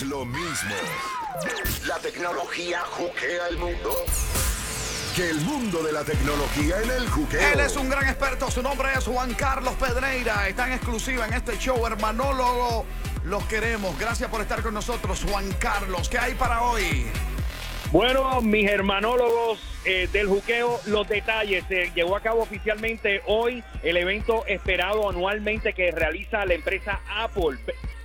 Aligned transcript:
es 0.00 0.08
lo 0.08 0.24
mismo. 0.24 0.74
La 1.86 1.98
tecnología 1.98 2.80
juquea 2.90 3.48
el 3.48 3.58
mundo. 3.58 3.90
Que 5.14 5.30
el 5.30 5.40
mundo 5.40 5.82
de 5.82 5.92
la 5.92 6.04
tecnología 6.04 6.80
en 6.82 6.90
el 6.90 7.08
juqueo. 7.08 7.40
Él 7.52 7.60
es 7.60 7.76
un 7.76 7.88
gran 7.90 8.08
experto, 8.08 8.50
su 8.50 8.62
nombre 8.62 8.88
es 8.96 9.04
Juan 9.04 9.34
Carlos 9.34 9.74
Pedreira. 9.74 10.48
Está 10.48 10.66
en 10.68 10.74
exclusiva 10.74 11.26
en 11.26 11.34
este 11.34 11.58
show, 11.58 11.86
hermanólogo. 11.86 12.86
Los 13.24 13.44
queremos. 13.44 13.98
Gracias 13.98 14.30
por 14.30 14.40
estar 14.40 14.62
con 14.62 14.74
nosotros, 14.74 15.24
Juan 15.28 15.50
Carlos. 15.58 16.08
¿Qué 16.08 16.18
hay 16.18 16.34
para 16.34 16.62
hoy? 16.62 17.06
Bueno, 17.90 18.40
mis 18.40 18.70
hermanólogos 18.70 19.60
eh, 19.84 20.08
del 20.12 20.28
juqueo, 20.28 20.80
los 20.86 21.08
detalles. 21.08 21.64
Se 21.68 21.90
llevó 21.94 22.16
a 22.16 22.20
cabo 22.20 22.42
oficialmente 22.42 23.22
hoy 23.26 23.62
el 23.82 23.96
evento 23.96 24.46
esperado 24.46 25.10
anualmente 25.10 25.72
que 25.74 25.90
realiza 25.90 26.46
la 26.46 26.54
empresa 26.54 27.00
Apple. 27.18 27.58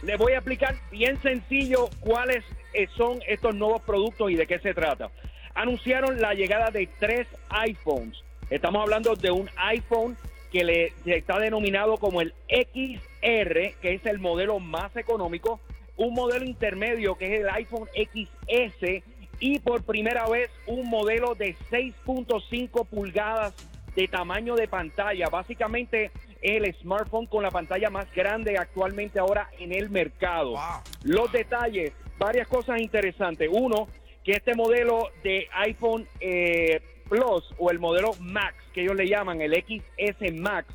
Les 0.05 0.19
voy 0.19 0.33
a 0.33 0.35
explicar 0.35 0.75
bien 0.91 1.19
sencillo 1.23 1.89
cuáles 1.99 2.43
eh, 2.73 2.87
son 2.95 3.19
estos 3.27 3.55
nuevos 3.55 3.81
productos 3.81 4.29
y 4.29 4.35
de 4.35 4.45
qué 4.45 4.59
se 4.59 4.75
trata. 4.75 5.09
Anunciaron 5.55 6.21
la 6.21 6.35
llegada 6.35 6.69
de 6.69 6.87
tres 6.99 7.27
iPhones. 7.49 8.23
Estamos 8.51 8.83
hablando 8.83 9.15
de 9.15 9.31
un 9.31 9.49
iPhone 9.55 10.15
que 10.51 10.63
le 10.63 10.93
está 11.05 11.39
denominado 11.39 11.97
como 11.97 12.21
el 12.21 12.35
XR, 12.49 13.73
que 13.81 13.95
es 13.95 14.05
el 14.05 14.19
modelo 14.19 14.59
más 14.59 14.95
económico, 14.95 15.59
un 15.97 16.13
modelo 16.13 16.45
intermedio 16.45 17.15
que 17.15 17.25
es 17.33 17.41
el 17.41 17.49
iPhone 17.49 17.89
XS 17.95 19.03
y 19.39 19.59
por 19.59 19.83
primera 19.83 20.27
vez 20.27 20.51
un 20.67 20.87
modelo 20.87 21.33
de 21.33 21.55
6.5 21.71 22.85
pulgadas 22.85 23.55
de 23.95 24.07
tamaño 24.07 24.55
de 24.55 24.67
pantalla. 24.67 25.29
Básicamente 25.29 26.11
el 26.45 26.71
smartphone 26.75 27.25
con 27.25 27.41
la 27.41 27.49
pantalla 27.49 27.89
más 27.89 28.05
grande 28.13 28.57
actualmente 28.57 29.17
ahora 29.17 29.49
en 29.59 29.73
el 29.73 29.89
mercado. 29.89 30.55
Los 31.03 31.31
detalles, 31.31 31.91
varias 32.19 32.47
cosas 32.47 32.79
interesantes. 32.79 33.49
Uno, 33.51 33.87
que 34.23 34.33
este 34.33 34.53
modelo 34.53 35.09
de 35.23 35.47
iPhone 35.53 36.07
eh, 36.19 36.81
Plus 37.09 37.43
o 37.57 37.71
el 37.71 37.79
modelo 37.79 38.11
Max, 38.19 38.55
que 38.73 38.81
ellos 38.81 38.95
le 38.95 39.07
llaman 39.07 39.41
el 39.41 39.53
XS 39.53 40.33
Max, 40.35 40.67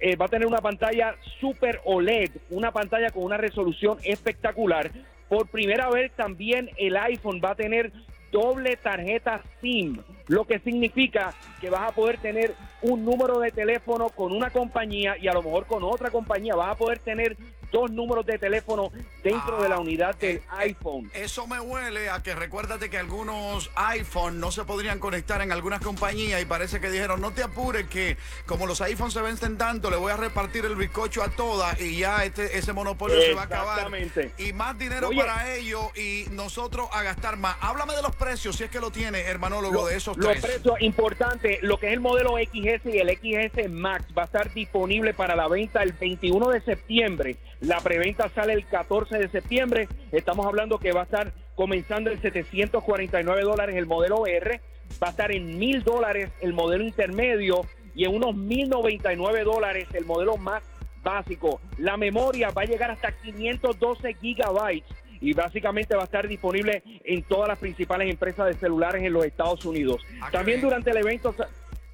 eh, 0.00 0.16
va 0.16 0.26
a 0.26 0.28
tener 0.28 0.46
una 0.46 0.60
pantalla 0.60 1.14
Super 1.40 1.80
OLED, 1.84 2.30
una 2.50 2.72
pantalla 2.72 3.10
con 3.10 3.24
una 3.24 3.36
resolución 3.36 3.98
espectacular. 4.04 4.90
Por 5.28 5.48
primera 5.48 5.88
vez 5.90 6.12
también 6.16 6.70
el 6.76 6.96
iPhone 6.96 7.40
va 7.44 7.52
a 7.52 7.54
tener 7.54 7.92
doble 8.30 8.76
tarjeta 8.76 9.42
SIM, 9.60 9.98
lo 10.28 10.44
que 10.44 10.58
significa 10.60 11.34
que 11.60 11.70
vas 11.70 11.88
a 11.88 11.92
poder 11.92 12.18
tener 12.18 12.54
un 12.82 13.04
número 13.04 13.38
de 13.40 13.50
teléfono 13.50 14.08
con 14.10 14.32
una 14.32 14.50
compañía 14.50 15.16
y 15.18 15.28
a 15.28 15.32
lo 15.32 15.42
mejor 15.42 15.66
con 15.66 15.82
otra 15.82 16.10
compañía 16.10 16.54
vas 16.54 16.72
a 16.72 16.78
poder 16.78 16.98
tener 17.00 17.36
dos 17.70 17.90
números 17.90 18.26
de 18.26 18.38
teléfono 18.38 18.92
dentro 19.22 19.62
de 19.62 19.68
la 19.68 19.76
ah, 19.76 19.80
unidad 19.80 20.16
del 20.16 20.36
eh, 20.36 20.42
eh, 20.42 20.56
iPhone. 20.58 21.10
Eso 21.14 21.46
me 21.46 21.60
huele 21.60 22.10
a 22.10 22.22
que 22.22 22.34
recuérdate 22.34 22.90
que 22.90 22.98
algunos 22.98 23.70
iPhone 23.74 24.40
no 24.40 24.50
se 24.50 24.64
podrían 24.64 24.98
conectar 24.98 25.40
en 25.42 25.52
algunas 25.52 25.80
compañías 25.80 26.40
y 26.40 26.44
parece 26.44 26.80
que 26.80 26.90
dijeron, 26.90 27.20
no 27.20 27.32
te 27.32 27.42
apures 27.42 27.86
que 27.86 28.16
como 28.46 28.66
los 28.66 28.80
iPhones 28.80 29.14
se 29.14 29.22
vencen 29.22 29.58
tanto, 29.58 29.90
le 29.90 29.96
voy 29.96 30.12
a 30.12 30.16
repartir 30.16 30.64
el 30.64 30.76
bizcocho 30.76 31.22
a 31.22 31.28
todas 31.28 31.80
y 31.80 31.98
ya 31.98 32.24
este, 32.24 32.58
ese 32.58 32.72
monopolio 32.72 33.20
se 33.20 33.34
va 33.34 33.42
a 33.42 33.44
acabar. 33.44 33.90
Y 34.38 34.52
más 34.52 34.78
dinero 34.78 35.10
para 35.14 35.54
ellos 35.54 35.96
y 35.96 36.24
nosotros 36.30 36.88
a 36.92 37.02
gastar 37.02 37.36
más. 37.36 37.56
Háblame 37.60 37.94
de 37.94 38.02
los 38.02 38.14
precios, 38.16 38.56
si 38.56 38.64
es 38.64 38.70
que 38.70 38.80
lo 38.80 38.90
tiene, 38.90 39.20
hermanólogo, 39.20 39.86
de 39.86 39.96
esos 39.96 40.16
tres. 40.16 40.42
Los 40.42 40.44
precios 40.44 40.80
importantes, 40.80 41.62
lo 41.62 41.78
que 41.78 41.88
es 41.88 41.92
el 41.92 42.00
modelo 42.00 42.36
XS 42.36 42.86
y 42.86 42.98
el 42.98 43.10
XS 43.10 43.70
Max 43.70 44.06
va 44.16 44.22
a 44.22 44.24
estar 44.26 44.52
disponible 44.52 45.14
para 45.14 45.36
la 45.36 45.48
venta 45.48 45.82
el 45.82 45.92
21 45.92 46.48
de 46.50 46.60
septiembre. 46.60 47.36
La 47.60 47.78
preventa 47.80 48.28
sale 48.30 48.54
el 48.54 48.66
14 48.66 49.18
de 49.18 49.28
septiembre. 49.28 49.88
Estamos 50.12 50.46
hablando 50.46 50.78
que 50.78 50.92
va 50.92 51.02
a 51.02 51.04
estar 51.04 51.32
comenzando 51.54 52.10
en 52.10 52.20
749 52.20 53.42
dólares 53.42 53.76
el 53.76 53.86
modelo 53.86 54.26
R, 54.26 54.60
va 55.02 55.08
a 55.08 55.10
estar 55.10 55.30
en 55.30 55.58
1000 55.58 55.84
dólares 55.84 56.30
el 56.40 56.54
modelo 56.54 56.84
intermedio 56.84 57.66
y 57.94 58.04
en 58.04 58.14
unos 58.14 58.34
1099 58.34 59.44
dólares 59.44 59.86
el 59.92 60.06
modelo 60.06 60.38
más 60.38 60.62
básico. 61.02 61.60
La 61.76 61.98
memoria 61.98 62.48
va 62.48 62.62
a 62.62 62.64
llegar 62.64 62.90
hasta 62.90 63.12
512 63.12 64.14
gigabytes 64.14 64.88
y 65.20 65.34
básicamente 65.34 65.94
va 65.94 66.02
a 66.02 66.04
estar 66.06 66.26
disponible 66.26 66.82
en 67.04 67.22
todas 67.24 67.48
las 67.48 67.58
principales 67.58 68.10
empresas 68.10 68.46
de 68.46 68.54
celulares 68.54 69.02
en 69.02 69.12
los 69.12 69.26
Estados 69.26 69.62
Unidos. 69.66 70.00
Ah, 70.22 70.30
también 70.32 70.62
durante 70.62 70.90
el 70.92 70.96
evento 70.96 71.34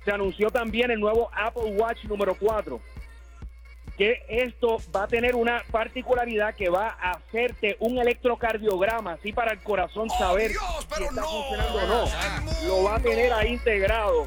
se 0.05 0.13
anunció 0.13 0.49
también 0.51 0.93
el 0.93 1.01
nuevo 1.01 1.29
Apple 1.35 1.75
Watch 1.77 2.05
número 2.05 2.37
4 2.39 2.81
que 3.97 4.23
esto 4.29 4.79
va 4.95 5.05
a 5.05 5.09
tener 5.09 5.35
una 5.35 5.63
particularidad 5.71 6.55
que 6.55 6.69
va 6.69 6.97
a 7.01 7.13
hacerte 7.13 7.77
un 7.81 7.99
electrocardiograma, 7.99 9.13
así 9.13 9.33
para 9.33 9.53
el 9.53 9.59
corazón 9.61 10.09
¡Oh, 10.11 10.19
saber 10.19 10.53
si 10.97 11.05
está 11.05 11.23
funcionando 11.23 11.79
o 11.79 11.87
no. 11.87 12.67
Lo 12.67 12.83
va 12.85 12.97
a 12.97 13.01
tener 13.01 13.33
ahí 13.33 13.55
integrado. 13.55 14.27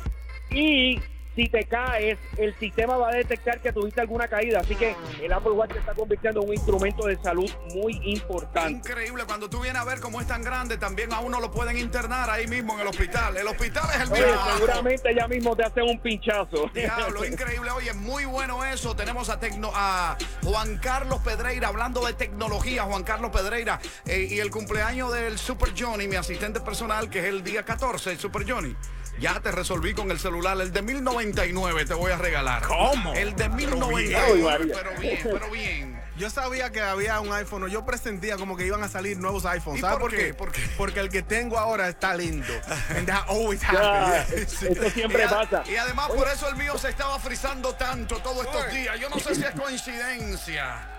Y 0.51 0.99
si 1.39 1.47
te 1.47 1.63
caes, 1.63 2.19
el 2.37 2.53
sistema 2.59 2.97
va 2.97 3.11
a 3.11 3.13
detectar 3.13 3.61
que 3.61 3.71
tuviste 3.71 4.01
alguna 4.01 4.27
caída. 4.27 4.59
Así 4.59 4.75
que 4.75 4.93
el 5.21 5.31
Apple 5.31 5.51
Watch 5.51 5.71
se 5.71 5.79
está 5.79 5.93
convirtiendo 5.93 6.41
en 6.41 6.49
un 6.49 6.53
instrumento 6.53 7.07
de 7.07 7.15
salud 7.21 7.49
muy 7.73 7.97
importante. 8.03 8.71
Increíble, 8.71 9.23
cuando 9.25 9.49
tú 9.49 9.61
vienes 9.61 9.81
a 9.81 9.85
ver 9.85 10.01
cómo 10.01 10.19
es 10.19 10.27
tan 10.27 10.43
grande, 10.43 10.77
también 10.77 11.13
a 11.13 11.21
uno 11.21 11.39
lo 11.39 11.49
pueden 11.49 11.77
internar 11.77 12.29
ahí 12.29 12.45
mismo 12.47 12.73
en 12.73 12.81
el 12.81 12.87
hospital. 12.87 13.37
El 13.37 13.47
hospital 13.47 13.85
es 13.95 14.01
el 14.01 14.11
mismo. 14.11 14.57
seguramente 14.57 15.15
ya 15.15 15.27
mismo 15.29 15.55
te 15.55 15.63
hacen 15.63 15.83
un 15.83 15.99
pinchazo. 15.99 16.69
Diablo, 16.73 17.23
increíble. 17.31 17.71
Oye, 17.71 17.93
muy 17.93 18.25
bueno 18.25 18.65
eso. 18.65 18.93
Tenemos 18.93 19.29
a, 19.29 19.39
tecno, 19.39 19.71
a 19.73 20.17
Juan 20.43 20.77
Carlos 20.79 21.21
Pedreira 21.21 21.69
hablando 21.69 22.05
de 22.05 22.13
tecnología. 22.13 22.83
Juan 22.83 23.03
Carlos 23.03 23.31
Pedreira 23.31 23.79
eh, 24.05 24.27
y 24.29 24.39
el 24.39 24.51
cumpleaños 24.51 25.13
del 25.13 25.37
Super 25.37 25.69
Johnny, 25.77 26.05
mi 26.09 26.17
asistente 26.17 26.59
personal, 26.59 27.09
que 27.09 27.19
es 27.19 27.25
el 27.25 27.45
día 27.45 27.63
14, 27.63 28.11
el 28.11 28.19
Super 28.19 28.49
Johnny. 28.49 28.75
Ya 29.19 29.39
te 29.41 29.51
resolví 29.51 29.93
con 29.93 30.11
el 30.11 30.19
celular. 30.19 30.59
El 30.61 30.71
de 30.71 30.81
1099 30.81 31.85
te 31.85 31.93
voy 31.93 32.11
a 32.11 32.17
regalar. 32.17 32.63
¿Cómo? 32.63 33.13
El 33.13 33.35
de 33.35 33.49
1099. 33.49 34.73
Pero 34.73 34.99
bien, 34.99 35.19
pero 35.23 35.51
bien. 35.51 35.99
Yo 36.19 36.29
sabía 36.29 36.69
que 36.69 36.81
había 36.81 37.17
un 37.21 37.31
iPhone, 37.31 37.69
yo 37.69 37.85
presentía 37.85 38.35
como 38.35 38.57
que 38.57 38.65
iban 38.65 38.83
a 38.83 38.89
salir 38.89 39.17
nuevos 39.17 39.45
iPhones. 39.45 39.79
¿Sabes 39.79 39.99
por, 39.99 40.11
qué? 40.11 40.33
Porque 40.77 40.99
el 40.99 41.07
que 41.07 41.21
tengo 41.21 41.57
ahora 41.57 41.87
está 41.87 42.13
lindo. 42.13 42.53
And 42.89 43.07
that 43.07 43.23
always 43.29 43.63
happens. 43.63 44.61
Eso 44.61 44.89
siempre 44.93 45.25
pasa. 45.27 45.63
Y 45.65 45.77
además 45.77 46.09
por 46.09 46.27
eso 46.27 46.49
el 46.49 46.57
mío 46.57 46.77
se 46.77 46.89
estaba 46.89 47.17
frizando 47.19 47.73
tanto 47.75 48.17
todos 48.17 48.45
estos 48.45 48.69
días. 48.73 48.99
Yo 48.99 49.09
no 49.09 49.17
sé 49.17 49.33
si 49.33 49.43
es 49.43 49.51
coincidencia. 49.51 50.89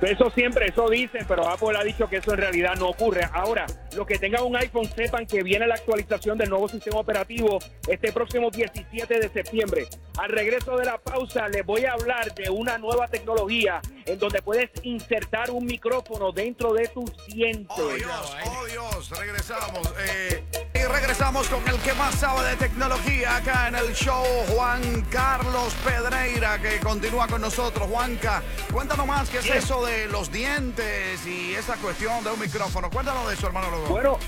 Eso 0.00 0.30
siempre, 0.30 0.68
eso 0.68 0.88
dicen, 0.88 1.26
pero 1.28 1.46
Apple 1.46 1.76
ha 1.78 1.84
dicho 1.84 2.08
que 2.08 2.16
eso 2.16 2.32
en 2.32 2.38
realidad 2.38 2.76
no 2.76 2.88
ocurre. 2.88 3.28
Ahora, 3.32 3.66
los 3.96 4.06
que 4.06 4.18
tengan 4.18 4.44
un 4.44 4.56
iPhone 4.56 4.88
sepan 4.94 5.26
que 5.26 5.42
viene 5.42 5.66
la 5.66 5.74
actualización 5.74 6.38
del 6.38 6.50
nuevo 6.50 6.68
sistema 6.68 7.00
operativo 7.00 7.58
este 7.88 8.12
próximo 8.12 8.50
17 8.50 9.18
de 9.20 9.28
septiembre. 9.28 9.86
Al 10.18 10.30
regreso 10.30 10.76
de 10.76 10.84
la 10.84 10.98
pausa 10.98 11.48
les 11.48 11.64
voy 11.64 11.84
a 11.84 11.92
hablar 11.92 12.34
de 12.34 12.50
una 12.50 12.78
nueva 12.78 13.08
tecnología 13.08 13.80
en 14.06 14.18
donde 14.18 14.42
puedes 14.42 14.70
insertar 14.82 15.50
un 15.50 15.64
micrófono 15.64 16.32
dentro 16.32 16.72
de 16.72 16.88
tus 16.88 17.10
dientes. 17.26 17.76
Oh 17.78 17.92
Dios, 17.94 18.36
oh 18.46 18.66
Dios, 18.66 19.10
regresamos. 19.18 19.94
Eh, 20.06 20.44
y 20.74 20.84
regresamos 20.84 21.48
con 21.48 21.66
el 21.68 21.76
que 21.80 21.94
más 21.94 22.14
sabe 22.16 22.48
de 22.50 22.56
tecnología 22.56 23.36
acá 23.36 23.68
en 23.68 23.76
el 23.76 23.94
show, 23.94 24.24
Juan 24.54 25.02
Carlos 25.10 25.74
Pedreira, 25.84 26.60
que 26.60 26.78
continúa 26.80 27.26
con 27.26 27.40
nosotros. 27.40 27.88
Juanca, 27.88 28.42
cuéntanos 28.72 29.06
más 29.06 29.28
qué 29.30 29.38
es 29.38 29.46
eso 29.46 29.84
de 29.84 30.06
los 30.08 30.30
dientes 30.30 31.26
y 31.26 31.54
esa 31.54 31.76
cuestión 31.76 32.22
de 32.24 32.30
un 32.30 32.40
micrófono. 32.40 32.90
Cuéntanos 32.90 33.26
de 33.28 33.34
eso, 33.34 33.46
hermano. 33.46 33.83
Bueno, 33.88 34.18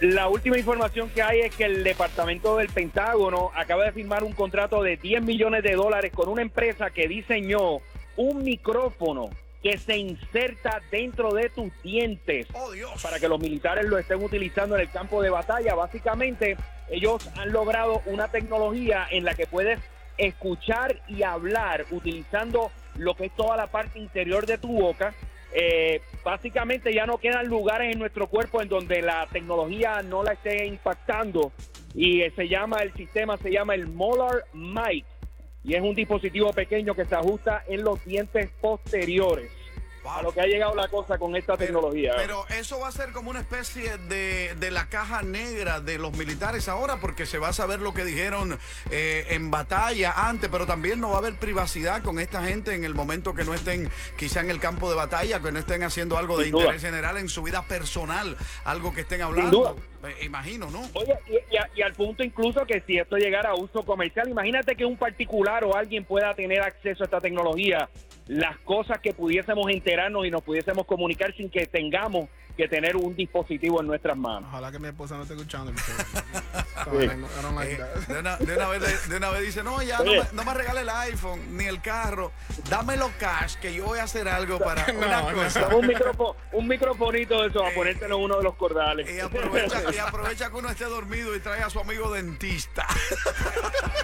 la 0.00 0.28
última 0.28 0.58
información 0.58 1.08
que 1.10 1.22
hay 1.22 1.40
es 1.40 1.54
que 1.54 1.64
el 1.64 1.82
Departamento 1.82 2.56
del 2.56 2.68
Pentágono 2.68 3.50
acaba 3.54 3.84
de 3.84 3.92
firmar 3.92 4.22
un 4.22 4.32
contrato 4.32 4.82
de 4.82 4.96
10 4.96 5.22
millones 5.22 5.62
de 5.62 5.72
dólares 5.72 6.12
con 6.14 6.28
una 6.28 6.42
empresa 6.42 6.90
que 6.90 7.08
diseñó 7.08 7.80
un 8.16 8.42
micrófono 8.44 9.30
que 9.62 9.78
se 9.78 9.96
inserta 9.96 10.82
dentro 10.90 11.32
de 11.32 11.48
tus 11.48 11.70
dientes 11.82 12.48
oh, 12.52 12.72
para 13.00 13.20
que 13.20 13.28
los 13.28 13.38
militares 13.38 13.84
lo 13.86 13.96
estén 13.96 14.22
utilizando 14.22 14.74
en 14.74 14.82
el 14.82 14.90
campo 14.90 15.22
de 15.22 15.30
batalla. 15.30 15.74
Básicamente, 15.74 16.56
ellos 16.90 17.30
han 17.36 17.52
logrado 17.52 18.02
una 18.06 18.28
tecnología 18.28 19.06
en 19.10 19.24
la 19.24 19.34
que 19.34 19.46
puedes 19.46 19.78
escuchar 20.18 21.00
y 21.08 21.22
hablar 21.22 21.86
utilizando 21.90 22.70
lo 22.96 23.14
que 23.14 23.26
es 23.26 23.36
toda 23.36 23.56
la 23.56 23.68
parte 23.68 23.98
interior 23.98 24.46
de 24.46 24.58
tu 24.58 24.68
boca 24.68 25.14
eh, 25.54 26.00
básicamente 26.24 26.92
ya 26.92 27.06
no 27.06 27.18
quedan 27.18 27.46
lugares 27.46 27.92
en 27.92 27.98
nuestro 27.98 28.26
cuerpo 28.26 28.62
en 28.62 28.68
donde 28.68 29.02
la 29.02 29.26
tecnología 29.30 30.02
no 30.02 30.22
la 30.22 30.32
esté 30.32 30.66
impactando 30.66 31.52
y 31.94 32.22
se 32.30 32.48
llama 32.48 32.78
el 32.78 32.92
sistema 32.94 33.36
se 33.36 33.50
llama 33.50 33.74
el 33.74 33.86
Molar 33.88 34.44
Mic 34.54 35.04
y 35.64 35.74
es 35.74 35.82
un 35.82 35.94
dispositivo 35.94 36.52
pequeño 36.52 36.94
que 36.94 37.04
se 37.04 37.14
ajusta 37.14 37.62
en 37.68 37.84
los 37.84 38.04
dientes 38.04 38.50
posteriores. 38.60 39.50
A 40.04 40.22
lo 40.22 40.32
que 40.32 40.40
ha 40.40 40.46
llegado 40.46 40.74
la 40.74 40.88
cosa 40.88 41.18
con 41.18 41.36
esta 41.36 41.56
tecnología. 41.56 42.12
Pero 42.16 42.44
eso 42.48 42.80
va 42.80 42.88
a 42.88 42.92
ser 42.92 43.12
como 43.12 43.30
una 43.30 43.40
especie 43.40 43.98
de, 43.98 44.54
de, 44.56 44.70
la 44.70 44.88
caja 44.88 45.22
negra 45.22 45.80
de 45.80 45.98
los 45.98 46.16
militares 46.16 46.68
ahora, 46.68 46.98
porque 47.00 47.26
se 47.26 47.38
va 47.38 47.48
a 47.48 47.52
saber 47.52 47.80
lo 47.80 47.94
que 47.94 48.04
dijeron 48.04 48.58
eh, 48.90 49.26
en 49.30 49.50
batalla 49.50 50.28
antes, 50.28 50.50
pero 50.50 50.66
también 50.66 51.00
no 51.00 51.10
va 51.10 51.16
a 51.16 51.18
haber 51.18 51.36
privacidad 51.36 52.02
con 52.02 52.18
esta 52.18 52.42
gente 52.42 52.74
en 52.74 52.84
el 52.84 52.94
momento 52.94 53.34
que 53.34 53.44
no 53.44 53.54
estén 53.54 53.90
quizá 54.16 54.40
en 54.40 54.50
el 54.50 54.60
campo 54.60 54.90
de 54.90 54.96
batalla, 54.96 55.40
que 55.40 55.52
no 55.52 55.58
estén 55.58 55.82
haciendo 55.82 56.16
algo 56.18 56.36
de 56.38 56.48
interés 56.48 56.82
general 56.82 57.16
en 57.18 57.28
su 57.28 57.42
vida 57.42 57.62
personal, 57.62 58.36
algo 58.64 58.92
que 58.92 59.02
estén 59.02 59.22
hablando. 59.22 59.76
Eh, 60.04 60.24
imagino, 60.24 60.68
¿no? 60.70 60.82
Oye, 60.94 61.16
y, 61.28 61.78
y, 61.78 61.82
al 61.82 61.92
punto 61.92 62.24
incluso 62.24 62.66
que 62.66 62.82
si 62.86 62.98
esto 62.98 63.16
llegara 63.16 63.50
a 63.50 63.54
uso 63.54 63.84
comercial, 63.84 64.28
imagínate 64.28 64.74
que 64.74 64.84
un 64.84 64.96
particular 64.96 65.62
o 65.64 65.76
alguien 65.76 66.04
pueda 66.04 66.34
tener 66.34 66.60
acceso 66.60 67.04
a 67.04 67.06
esta 67.06 67.20
tecnología 67.20 67.88
las 68.32 68.56
cosas 68.58 68.98
que 69.00 69.12
pudiésemos 69.12 69.70
enterarnos 69.70 70.26
y 70.26 70.30
nos 70.30 70.42
pudiésemos 70.42 70.86
comunicar 70.86 71.34
sin 71.36 71.50
que 71.50 71.66
tengamos 71.66 72.30
que 72.56 72.68
tener 72.68 72.96
un 72.96 73.14
dispositivo 73.14 73.80
en 73.80 73.86
nuestras 73.86 74.16
manos. 74.16 74.48
Ojalá 74.48 74.70
que 74.70 74.78
mi 74.78 74.88
esposa 74.88 75.16
no 75.16 75.22
esté 75.22 75.34
escuchando. 75.34 75.72
Eh, 76.92 77.08
de, 77.08 77.14
una, 77.14 77.60
vez, 77.60 79.08
de, 79.08 79.16
una, 79.16 79.30
vez, 79.30 79.42
dice, 79.42 79.62
no, 79.62 79.80
ya 79.82 79.98
no 79.98 80.12
me, 80.12 80.22
no 80.32 80.44
me, 80.44 80.54
regale 80.54 80.80
el 80.80 80.88
iPhone 80.88 81.56
ni 81.56 81.64
el 81.64 81.80
carro, 81.80 82.32
dámelo 82.68 83.10
cash 83.20 83.54
que 83.56 83.72
yo 83.72 83.84
voy 83.84 84.00
a 84.00 84.04
hacer 84.04 84.26
algo 84.26 84.58
para 84.58 84.84
una 84.96 85.32
cosa. 85.32 85.68
Un, 85.68 85.86
micrófono, 85.86 86.34
un 86.52 86.66
microfonito 86.66 87.42
de 87.42 87.48
eso, 87.48 87.64
a 87.64 87.70
ponértelo 87.70 88.16
en 88.16 88.24
uno 88.24 88.38
de 88.38 88.42
los 88.42 88.54
cordales. 88.56 89.08
Y 89.08 89.20
aprovecha, 89.20 89.82
y 89.94 89.98
aprovecha 89.98 90.50
que 90.50 90.56
uno 90.56 90.70
esté 90.70 90.86
dormido 90.86 91.36
y 91.36 91.40
trae 91.40 91.62
a 91.62 91.70
su 91.70 91.78
amigo 91.78 92.12
dentista. 92.12 92.86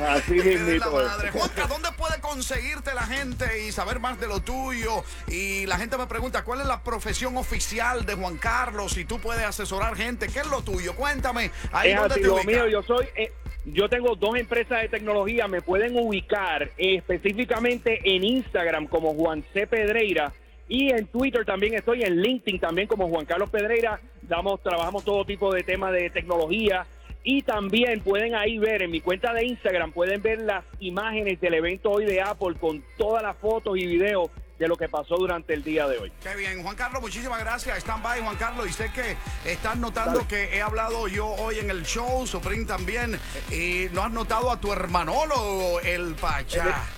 Así 0.08 0.34
mismo. 0.34 0.90
Juanca, 1.32 1.66
¿dónde 1.66 1.90
puede 1.92 2.07
conseguirte 2.28 2.94
la 2.94 3.06
gente 3.06 3.66
y 3.66 3.72
saber 3.72 4.00
más 4.00 4.20
de 4.20 4.26
lo 4.26 4.40
tuyo? 4.40 5.02
Y 5.28 5.66
la 5.66 5.78
gente 5.78 5.96
me 5.96 6.06
pregunta, 6.06 6.44
¿cuál 6.44 6.60
es 6.60 6.66
la 6.66 6.82
profesión 6.82 7.36
oficial 7.36 8.04
de 8.04 8.14
Juan 8.14 8.36
Carlos, 8.36 8.92
si 8.92 9.04
tú 9.04 9.18
puedes 9.18 9.44
asesorar 9.44 9.96
gente, 9.96 10.28
¿qué 10.28 10.40
es 10.40 10.46
lo 10.46 10.62
tuyo? 10.62 10.94
Cuéntame. 10.94 11.50
Ahí 11.72 11.92
es 11.92 11.98
así, 11.98 12.20
lo 12.20 12.42
mío, 12.44 12.68
yo 12.68 12.82
soy... 12.82 13.06
Eh, 13.16 13.32
yo 13.64 13.88
tengo 13.88 14.14
dos 14.14 14.36
empresas 14.36 14.80
de 14.80 14.88
tecnología, 14.88 15.46
me 15.46 15.60
pueden 15.60 15.94
ubicar 15.98 16.70
específicamente 16.78 18.00
en 18.04 18.24
Instagram 18.24 18.86
como 18.86 19.12
Juan 19.12 19.44
C. 19.52 19.66
Pedreira 19.66 20.32
y 20.68 20.90
en 20.90 21.06
Twitter 21.06 21.44
también 21.44 21.74
estoy, 21.74 22.02
en 22.02 22.22
LinkedIn 22.22 22.60
también 22.60 22.88
como 22.88 23.08
Juan 23.08 23.26
Carlos 23.26 23.50
Pedreira. 23.50 24.00
Damos, 24.22 24.62
trabajamos 24.62 25.04
todo 25.04 25.24
tipo 25.24 25.52
de 25.52 25.62
temas 25.64 25.92
de 25.92 26.08
tecnología 26.08 26.86
y 27.24 27.42
también 27.42 28.00
pueden 28.00 28.34
ahí 28.34 28.58
ver 28.58 28.82
en 28.82 28.90
mi 28.90 29.00
cuenta 29.00 29.32
de 29.32 29.46
Instagram, 29.46 29.92
pueden 29.92 30.22
ver 30.22 30.40
las 30.40 30.64
imágenes 30.80 31.40
del 31.40 31.54
evento 31.54 31.90
hoy 31.90 32.04
de 32.04 32.20
Apple 32.20 32.56
con 32.60 32.82
todas 32.96 33.22
las 33.22 33.36
fotos 33.36 33.76
y 33.76 33.86
videos 33.86 34.30
de 34.58 34.66
lo 34.66 34.76
que 34.76 34.88
pasó 34.88 35.16
durante 35.16 35.54
el 35.54 35.62
día 35.62 35.86
de 35.86 35.98
hoy. 35.98 36.12
Qué 36.22 36.34
bien, 36.34 36.62
Juan 36.62 36.74
Carlos, 36.74 37.00
muchísimas 37.00 37.38
gracias. 37.38 37.78
Stand 37.78 38.02
by, 38.02 38.20
Juan 38.20 38.36
Carlos, 38.36 38.68
y 38.68 38.72
sé 38.72 38.90
que 38.92 39.16
estás 39.48 39.76
notando 39.76 40.26
que 40.26 40.56
he 40.56 40.60
hablado 40.60 41.06
yo 41.06 41.26
hoy 41.26 41.58
en 41.58 41.70
el 41.70 41.84
show, 41.84 42.26
Supreme 42.26 42.64
también, 42.64 43.18
y 43.52 43.86
no 43.92 44.02
has 44.02 44.10
notado 44.10 44.50
a 44.50 44.60
tu 44.60 44.72
hermanólogo, 44.72 45.80
el 45.80 46.14
Pachá. 46.16 46.97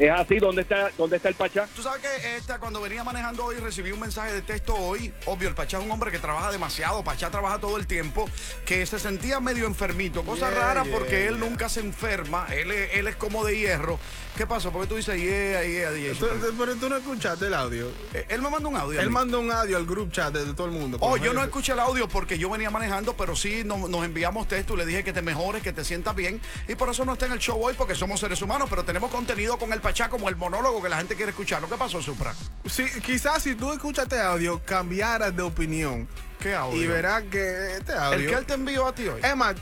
Es 0.00 0.10
así, 0.10 0.38
¿dónde 0.38 0.62
está, 0.62 0.90
dónde 0.96 1.16
está 1.16 1.28
el 1.28 1.34
Pachá? 1.34 1.68
Tú 1.76 1.82
sabes 1.82 2.00
que 2.00 2.36
esta, 2.38 2.58
cuando 2.58 2.80
venía 2.80 3.04
manejando 3.04 3.44
hoy 3.44 3.56
recibí 3.56 3.92
un 3.92 4.00
mensaje 4.00 4.32
de 4.32 4.40
texto 4.40 4.74
hoy. 4.74 5.12
Obvio, 5.26 5.46
el 5.50 5.54
Pachá 5.54 5.76
es 5.76 5.84
un 5.84 5.90
hombre 5.90 6.10
que 6.10 6.18
trabaja 6.18 6.50
demasiado, 6.50 7.04
Pachá 7.04 7.30
trabaja 7.30 7.58
todo 7.58 7.76
el 7.76 7.86
tiempo, 7.86 8.26
que 8.64 8.86
se 8.86 8.98
sentía 8.98 9.40
medio 9.40 9.66
enfermito. 9.66 10.22
Cosa 10.22 10.48
rara 10.48 10.84
porque 10.90 11.26
él 11.26 11.38
nunca 11.38 11.68
se 11.68 11.80
enferma, 11.80 12.46
él, 12.50 12.70
él 12.70 13.08
es 13.08 13.16
como 13.16 13.44
de 13.44 13.58
hierro. 13.58 13.98
¿Qué 14.36 14.46
pasó? 14.46 14.72
Porque 14.72 14.86
tú 14.88 14.96
dices 14.96 15.20
yeah, 15.20 15.62
yeah, 15.64 15.92
yeah. 15.92 16.14
Pero 16.56 16.76
tú 16.76 16.88
no 16.88 16.96
escuchaste 16.96 17.48
el 17.48 17.52
audio. 17.52 17.88
Eh, 18.14 18.24
él 18.30 18.40
me 18.40 18.48
mandó 18.48 18.70
un 18.70 18.76
audio. 18.76 18.98
Él 18.98 19.10
mandó 19.10 19.38
un 19.38 19.50
audio 19.50 19.76
al 19.76 19.84
group 19.84 20.12
chat 20.12 20.32
de, 20.32 20.54
todo 20.54 20.66
el 20.66 20.72
mundo. 20.72 20.96
Oh, 21.00 21.18
yo 21.18 21.34
no 21.34 21.42
escuché 21.42 21.72
el 21.72 21.80
audio 21.80 22.08
porque 22.08 22.38
yo 22.38 22.48
venía 22.48 22.70
manejando, 22.70 23.14
pero 23.14 23.36
sí 23.36 23.64
nos, 23.64 23.82
enviamos 24.02 24.48
texto 24.48 24.74
y 24.74 24.76
le 24.78 24.86
dije 24.86 25.04
que 25.04 25.12
te 25.12 25.20
mejores, 25.20 25.62
que 25.62 25.74
te 25.74 25.84
sientas 25.84 26.14
bien. 26.14 26.40
Y 26.68 26.74
por 26.74 26.88
eso 26.88 27.04
no 27.04 27.12
está 27.12 27.26
en 27.26 27.32
el 27.32 27.38
show 27.38 27.62
hoy 27.62 27.74
porque 27.76 27.94
somos 27.94 28.18
seres 28.18 28.40
humanos, 28.40 28.68
pero 28.70 28.82
tenemos 28.82 29.10
contenido 29.10 29.58
con 29.58 29.74
el 29.74 29.80
Pachá 29.80 29.89
como 30.10 30.28
el 30.28 30.36
monólogo 30.36 30.82
que 30.82 30.88
la 30.88 30.98
gente 30.98 31.16
quiere 31.16 31.30
escuchar. 31.30 31.60
¿Lo 31.60 31.68
que 31.68 31.76
pasó, 31.76 32.00
Supra? 32.00 32.34
Sí, 32.66 32.84
quizás 33.04 33.42
si 33.42 33.54
tú 33.54 33.72
escuchaste 33.72 34.20
audio, 34.20 34.60
cambiaras 34.64 35.34
de 35.34 35.42
opinión. 35.42 36.08
¿Qué 36.38 36.54
audio? 36.54 36.82
Y 36.82 36.86
verás 36.86 37.24
que 37.24 37.76
este 37.76 37.92
audio. 37.92 38.18
El 38.18 38.26
que 38.28 38.34
él 38.34 38.46
te 38.46 38.54
envió 38.54 38.86
a 38.86 38.94
ti 38.94 39.08
hoy. 39.08 39.20
Emma, 39.22 39.54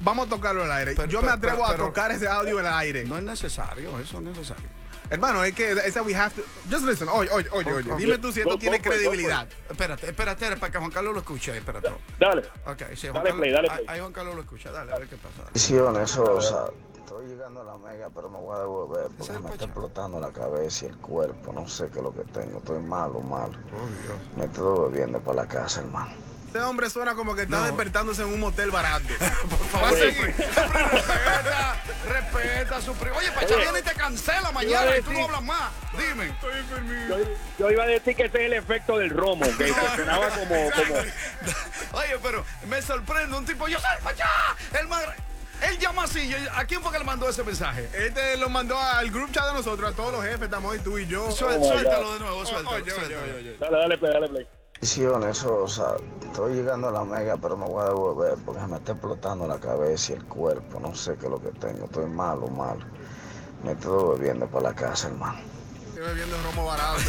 Vamos 0.00 0.26
a 0.26 0.30
tocarlo 0.30 0.64
al 0.64 0.72
aire. 0.72 0.94
Yo 1.08 1.22
me 1.22 1.30
atrevo 1.30 1.64
a 1.64 1.76
tocar 1.76 2.10
ese 2.10 2.28
audio 2.28 2.60
en 2.60 2.66
el 2.66 2.72
aire. 2.72 3.04
No 3.04 3.16
es 3.16 3.24
necesario, 3.24 3.98
eso 3.98 4.20
no 4.20 4.30
es 4.30 4.36
necesario. 4.36 4.68
Hermano, 5.10 5.44
es 5.44 5.54
que 5.54 5.72
esa 5.72 6.02
we 6.02 6.14
have 6.14 6.34
to. 6.34 6.42
Just 6.70 6.84
listen. 6.84 7.08
Oye, 7.08 7.30
oye, 7.30 7.48
oye, 7.52 7.72
oye. 7.72 7.94
Dime 7.96 8.18
tú 8.18 8.32
si 8.32 8.40
esto 8.40 8.58
tiene 8.58 8.80
credibilidad. 8.80 9.46
Espérate, 9.68 10.08
espérate, 10.08 10.56
para 10.56 10.72
que 10.72 10.78
Juan 10.78 10.90
Carlos 10.90 11.12
lo 11.14 11.20
escuche. 11.20 11.56
Espérate. 11.56 11.90
Dale. 12.18 12.42
Ok, 12.66 12.82
sí, 12.94 13.08
Juan 13.08 13.22
dale 13.22 13.30
Carlos, 13.30 13.40
play, 13.40 13.52
dale 13.52 13.68
play. 13.68 13.84
Ahí 13.86 14.00
Juan 14.00 14.12
Carlos 14.12 14.34
lo 14.34 14.40
escucha. 14.40 14.70
Dale, 14.72 14.92
a 14.92 14.98
ver 14.98 15.08
qué 15.08 15.16
pasa. 15.16 15.50
Visiones, 15.52 16.10
Sosa. 16.10 16.66
Estoy 17.04 17.26
llegando 17.26 17.60
a 17.60 17.64
la 17.64 17.76
mega, 17.76 18.08
pero 18.14 18.30
me 18.30 18.38
voy 18.38 18.56
a 18.56 18.60
devolver 18.60 19.08
porque 19.18 19.38
me 19.38 19.50
está 19.50 19.66
explotando 19.66 20.18
la 20.18 20.32
cabeza 20.32 20.86
y 20.86 20.88
el 20.88 20.96
cuerpo. 20.96 21.52
No 21.52 21.68
sé 21.68 21.90
qué 21.90 21.98
es 21.98 22.02
lo 22.02 22.14
que 22.14 22.22
tengo. 22.24 22.56
Estoy 22.58 22.80
malo, 22.80 23.20
malo. 23.20 23.52
Oh, 23.52 24.38
me 24.38 24.46
estoy 24.46 24.90
bebiendo 24.90 25.20
para 25.20 25.42
la 25.42 25.46
casa, 25.46 25.82
hermano. 25.82 26.12
Este 26.46 26.60
hombre 26.60 26.88
suena 26.88 27.14
como 27.14 27.34
que 27.34 27.42
está 27.42 27.62
despertándose 27.64 28.22
en 28.22 28.28
un 28.28 28.40
motel 28.40 28.70
barato. 28.70 29.04
Por 29.50 29.58
favor, 29.58 29.90
respeta, 29.90 31.76
respeta 32.08 32.80
su 32.80 32.94
primo. 32.94 33.16
Oye, 33.16 33.30
Pacha 33.32 33.56
viene 33.56 33.80
y 33.80 33.82
te 33.82 33.92
cancela 33.92 34.50
mañana 34.52 34.96
y 34.96 35.02
tú 35.02 35.12
no 35.12 35.24
hablas 35.24 35.42
más. 35.42 35.72
Dime. 35.92 36.28
Estoy 36.28 36.58
enfermido. 36.58 37.18
Yo, 37.58 37.70
iba 37.70 37.82
a 37.82 37.86
decir 37.86 38.16
que 38.16 38.24
ese 38.24 38.38
es 38.38 38.46
el 38.46 38.52
efecto 38.54 38.96
del 38.96 39.10
romo, 39.10 39.44
que 39.58 39.68
sonaba 39.96 40.30
como, 40.30 40.70
como. 40.70 40.94
Oye, 42.00 42.18
pero 42.22 42.44
me 42.66 42.80
sorprende 42.80 43.36
un 43.36 43.44
tipo, 43.44 43.68
yo 43.68 43.78
soy 43.78 44.02
Pacha, 44.02 44.26
el 44.80 44.88
más. 44.88 45.04
Él 45.62 45.78
llama 45.78 46.04
así. 46.04 46.34
¿A 46.54 46.64
quién 46.64 46.82
fue 46.82 46.92
que 46.92 46.98
le 46.98 47.04
mandó 47.04 47.28
ese 47.28 47.42
mensaje? 47.44 47.88
Este 47.94 48.36
lo 48.36 48.48
mandó 48.48 48.78
al 48.78 49.10
group 49.10 49.30
chat 49.32 49.46
de 49.46 49.54
nosotros, 49.54 49.92
a 49.92 49.96
todos 49.96 50.12
los 50.12 50.22
jefes, 50.22 50.42
estamos 50.42 50.72
ahí 50.72 50.80
tú 50.80 50.98
y 50.98 51.06
yo. 51.06 51.30
suéltalo 51.30 52.14
de 52.14 52.20
nuevo, 52.20 52.46
suéltalo. 52.46 52.84
Dale, 53.60 53.78
dale 53.78 53.98
play, 53.98 54.12
dale 54.12 54.28
play. 54.28 54.46
Eso, 54.80 55.62
o 55.62 55.68
sea, 55.68 55.96
estoy 56.22 56.54
llegando 56.56 56.88
a 56.88 56.90
la 56.90 57.04
mega, 57.04 57.36
pero 57.38 57.56
me 57.56 57.64
voy 57.64 57.82
a 57.82 57.88
devolver 57.88 58.34
porque 58.44 58.60
me 58.66 58.76
está 58.76 58.92
explotando 58.92 59.46
la 59.46 59.58
cabeza 59.58 60.12
y 60.12 60.16
el 60.16 60.24
cuerpo. 60.24 60.78
No 60.78 60.94
sé 60.94 61.16
qué 61.16 61.26
es 61.26 61.30
lo 61.30 61.40
que 61.40 61.52
tengo. 61.52 61.86
Estoy 61.86 62.06
malo, 62.06 62.48
malo. 62.48 62.84
Me 63.62 63.72
estoy 63.72 64.18
bebiendo 64.18 64.46
para 64.46 64.70
la 64.70 64.74
casa, 64.74 65.08
hermano. 65.08 65.38
Bebiendo 66.04 66.36
romo 66.42 66.66
barato. 66.66 67.00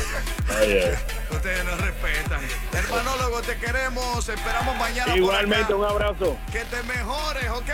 Ustedes 1.32 1.66
nos 1.66 1.82
respetan. 1.82 2.40
Hermanólogo, 2.72 3.42
te 3.42 3.58
queremos. 3.58 4.30
Esperamos 4.30 4.78
mañana. 4.78 5.18
Igualmente, 5.18 5.74
un 5.74 5.84
abrazo. 5.84 6.38
Que 6.50 6.64
te 6.66 6.82
mejores, 6.84 7.50
¿ok? 7.50 7.70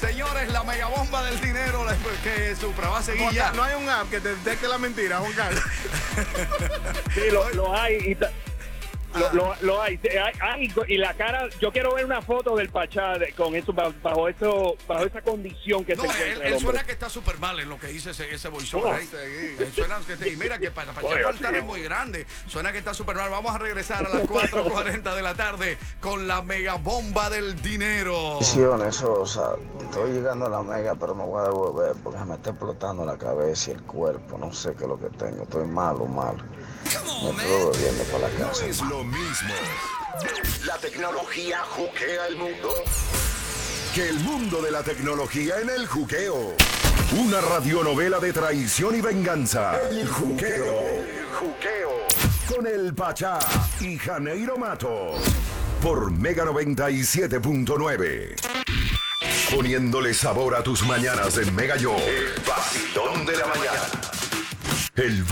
Señores, 0.00 0.52
la 0.52 0.62
mega 0.62 0.86
bomba 0.86 1.24
del 1.24 1.40
dinero 1.40 1.84
que 2.22 2.54
Supra 2.54 2.88
va 2.90 2.98
a 2.98 3.02
seguir 3.02 3.28
ya. 3.32 3.50
No 3.52 3.64
hay 3.64 3.74
un 3.74 3.88
app 3.88 4.08
que 4.08 4.20
te 4.20 4.36
detecte 4.36 4.68
la 4.68 4.78
mentira, 4.78 5.18
Juan 5.18 5.32
Carlos. 5.32 5.62
sí, 7.14 7.22
lo, 7.32 7.50
lo 7.50 7.74
hay. 7.76 7.96
Y 7.96 8.16
lo, 9.32 9.54
lo, 9.60 9.82
hay. 9.82 10.00
hay. 10.40 10.72
Y 10.88 10.96
la 10.98 11.14
cara, 11.14 11.48
yo 11.60 11.72
quiero 11.72 11.94
ver 11.94 12.04
una 12.04 12.22
foto 12.22 12.56
del 12.56 12.68
Pachá 12.68 13.14
con 13.36 13.54
eso, 13.54 13.72
bajo, 13.72 14.28
eso, 14.28 14.76
bajo 14.86 15.04
esa 15.04 15.20
condición 15.22 15.84
que 15.84 15.94
no, 15.94 16.04
se 16.10 16.32
Él, 16.32 16.58
suena 16.58 16.84
que 16.84 16.92
está 16.92 17.08
súper 17.08 17.38
mal 17.38 17.58
en 17.60 17.68
lo 17.68 17.78
que 17.78 17.88
dice 17.88 18.10
ese, 18.10 18.32
ese 18.32 18.48
voiceover 18.48 18.94
ahí. 18.94 19.08
Suena 19.74 19.98
que, 20.06 20.28
y 20.28 20.36
mira 20.36 20.58
que 20.58 20.70
para 20.70 20.92
Pachá 20.92 21.56
es 21.56 21.64
muy 21.64 21.82
grande. 21.82 22.26
Suena 22.46 22.72
que 22.72 22.78
está 22.78 22.94
súper 22.94 23.16
mal. 23.16 23.30
Vamos 23.30 23.54
a 23.54 23.58
regresar 23.58 24.06
a 24.06 24.08
las 24.08 24.22
4.40 24.28 25.14
de 25.14 25.22
la 25.22 25.34
tarde 25.34 25.78
con 26.00 26.26
la 26.26 26.42
mega 26.42 26.76
bomba 26.76 27.30
del 27.30 27.60
dinero. 27.60 28.38
Eso, 28.40 29.20
o 29.20 29.26
sea, 29.26 29.50
estoy 29.80 30.12
llegando 30.12 30.46
a 30.46 30.48
la 30.48 30.62
mega, 30.62 30.94
pero 30.94 31.14
me 31.14 31.24
voy 31.24 31.40
a 31.40 31.44
devolver 31.44 31.94
porque 32.02 32.18
me 32.24 32.34
está 32.34 32.50
explotando 32.50 33.04
la 33.04 33.16
cabeza 33.16 33.70
y 33.70 33.74
el 33.74 33.82
cuerpo. 33.82 34.38
No 34.38 34.52
sé 34.52 34.74
qué 34.74 34.84
es 34.84 34.88
lo 34.88 34.98
que 34.98 35.08
tengo. 35.10 35.42
Estoy 35.42 35.66
malo, 35.66 36.06
malo. 36.06 36.42
No 37.22 37.30
es 38.50 38.80
lo 39.02 39.08
mismo. 39.08 39.54
La 40.66 40.78
tecnología 40.78 41.58
juquea 41.70 42.26
el 42.28 42.36
mundo. 42.36 42.68
Que 43.94 44.08
el 44.08 44.18
mundo 44.20 44.62
de 44.62 44.70
la 44.70 44.82
tecnología 44.82 45.60
en 45.60 45.70
el 45.70 45.86
juqueo. 45.86 46.54
Una 47.18 47.40
radionovela 47.40 48.20
de 48.20 48.32
traición 48.32 48.94
y 48.96 49.00
venganza. 49.00 49.80
El 49.90 50.08
juqueo. 50.08 50.80
El 50.80 51.26
juqueo. 51.32 52.06
Con 52.48 52.66
el 52.66 52.94
Pachá 52.94 53.38
y 53.80 53.98
Janeiro 53.98 54.56
Mato. 54.56 55.14
Por 55.82 56.10
Mega 56.12 56.44
97.9. 56.44 58.36
Poniéndole 59.54 60.14
sabor 60.14 60.54
a 60.54 60.62
tus 60.62 60.86
mañanas 60.86 61.34
de 61.34 61.50
Mega 61.50 61.76
Yo. 61.76 61.96
El 61.96 62.40
vacilón 62.46 63.26
de 63.26 63.36
la 63.36 63.46
mañana. 63.46 63.82
El 64.94 65.24